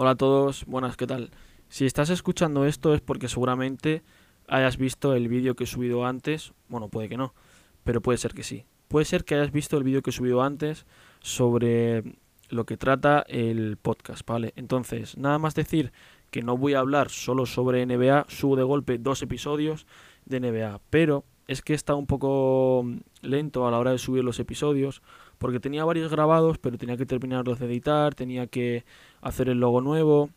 [0.00, 1.32] Hola a todos, buenas, ¿qué tal?
[1.68, 4.04] Si estás escuchando esto es porque seguramente
[4.46, 7.34] hayas visto el vídeo que he subido antes, bueno, puede que no,
[7.82, 8.64] pero puede ser que sí.
[8.86, 10.86] Puede ser que hayas visto el vídeo que he subido antes
[11.18, 12.14] sobre
[12.48, 14.52] lo que trata el podcast, ¿vale?
[14.54, 15.90] Entonces, nada más decir
[16.30, 19.84] que no voy a hablar solo sobre NBA, subo de golpe dos episodios
[20.26, 22.84] de NBA, pero es que está un poco
[23.22, 25.02] lento a la hora de subir los episodios,
[25.38, 28.84] porque tenía varios grabados, pero tenía que terminarlos de editar, tenía que
[29.22, 30.30] hacer el logo nuevo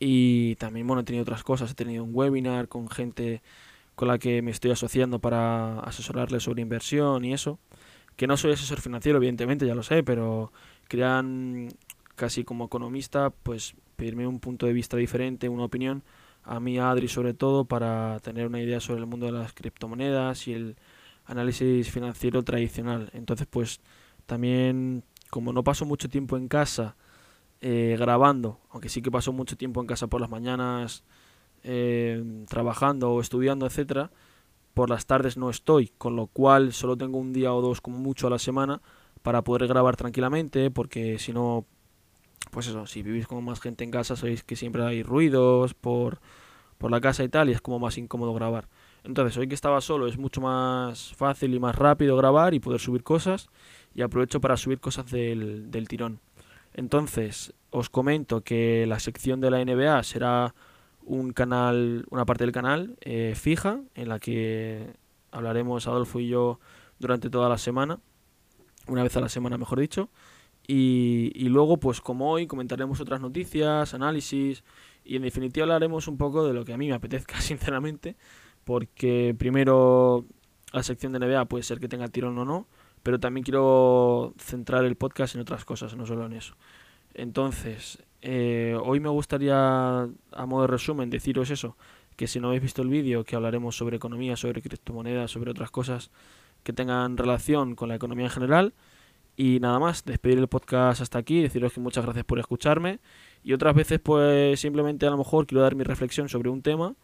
[0.00, 3.42] y también, bueno, he tenido otras cosas, he tenido un webinar con gente
[3.94, 7.60] con la que me estoy asociando para asesorarles sobre inversión y eso,
[8.16, 10.52] que no soy asesor financiero, evidentemente, ya lo sé, pero
[10.88, 11.68] querían
[12.16, 16.02] casi como economista, pues pedirme un punto de vista diferente, una opinión,
[16.44, 20.46] a mí, Adri sobre todo, para tener una idea sobre el mundo de las criptomonedas
[20.48, 20.76] y el
[21.24, 23.10] análisis financiero tradicional.
[23.14, 23.80] Entonces, pues
[24.26, 26.96] también, como no paso mucho tiempo en casa
[27.60, 31.02] eh, grabando, aunque sí que paso mucho tiempo en casa por las mañanas
[31.62, 34.10] eh, trabajando o estudiando, etcétera,
[34.74, 37.98] por las tardes no estoy, con lo cual solo tengo un día o dos como
[37.98, 38.82] mucho a la semana
[39.22, 41.64] para poder grabar tranquilamente, porque si no,
[42.54, 46.20] pues eso, si vivís con más gente en casa sabéis que siempre hay ruidos por,
[46.78, 48.68] por la casa y tal, y es como más incómodo grabar.
[49.02, 52.80] Entonces, hoy que estaba solo es mucho más fácil y más rápido grabar y poder
[52.80, 53.48] subir cosas,
[53.92, 56.20] y aprovecho para subir cosas del, del tirón.
[56.74, 60.54] Entonces, os comento que la sección de la NBA será
[61.02, 64.94] un canal, una parte del canal eh, fija, en la que
[65.32, 66.60] hablaremos Adolfo y yo
[67.00, 67.98] durante toda la semana
[68.86, 70.10] una vez a la semana, mejor dicho.
[70.66, 74.64] Y, y, luego, pues como hoy, comentaremos otras noticias, análisis
[75.04, 78.16] y en definitiva hablaremos un poco de lo que a mí me apetezca, sinceramente,
[78.64, 80.24] porque primero
[80.72, 82.66] la sección de NBA puede ser que tenga tirón o no,
[83.02, 86.56] pero también quiero centrar el podcast en otras cosas, no solo en eso.
[87.12, 91.76] Entonces, eh, hoy me gustaría, a modo de resumen, deciros eso,
[92.16, 95.70] que si no habéis visto el vídeo, que hablaremos sobre economía, sobre criptomonedas, sobre otras
[95.70, 96.10] cosas
[96.62, 98.74] que tengan relación con la economía en general.
[99.36, 103.00] Y nada más, despedir el podcast hasta aquí, deciros que muchas gracias por escucharme.
[103.42, 106.94] Y otras veces, pues simplemente a lo mejor quiero dar mi reflexión sobre un tema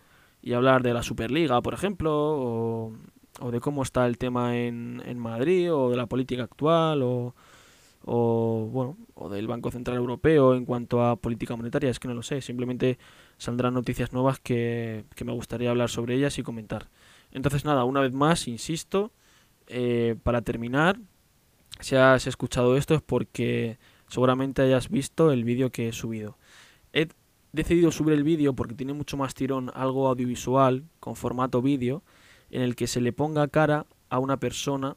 [0.43, 2.93] y hablar de la Superliga, por ejemplo, o,
[3.41, 7.35] o de cómo está el tema en, en Madrid, o de la política actual, o,
[8.05, 12.15] o bueno, o del Banco Central Europeo en cuanto a política monetaria, es que no
[12.15, 12.99] lo sé, simplemente
[13.37, 16.89] saldrán noticias nuevas que, que me gustaría hablar sobre ellas y comentar.
[17.33, 19.13] Entonces nada, una vez más, insisto,
[19.67, 20.99] eh, para terminar,
[21.79, 26.37] si has escuchado esto es porque seguramente hayas visto el vídeo que he subido.
[26.93, 27.09] He
[27.53, 32.03] decidido subir el vídeo porque tiene mucho más tirón algo audiovisual con formato vídeo
[32.51, 34.97] en el que se le ponga cara a una persona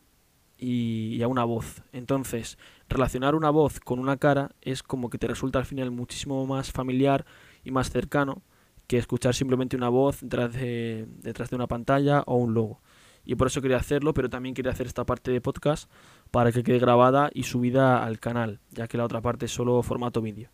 [0.58, 1.84] y, a una voz.
[1.92, 2.58] Entonces,
[2.90, 6.72] relacionar una voz con una cara es como que te resulta al final muchísimo más
[6.72, 7.26] familiar
[7.64, 8.42] y más cercano
[8.88, 12.82] que escuchar simplemente una voz detrás de, detrás de una pantalla o un logo
[13.26, 15.90] y por eso quería hacerlo, pero también quería hacer esta parte de podcast
[16.32, 19.82] para que quede grabada y subida al canal, ya que la otra parte es solo
[19.84, 20.50] formato vídeo.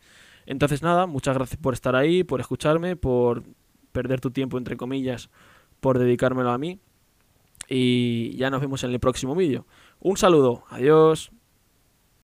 [0.45, 3.43] Entonces nada, muchas gracias por estar ahí, por escucharme, por
[3.91, 5.29] perder tu tiempo entre comillas,
[5.79, 6.79] por dedicármelo a mí
[7.67, 9.65] y ya nos vemos en el próximo vídeo.
[9.99, 11.31] Un saludo, adiós.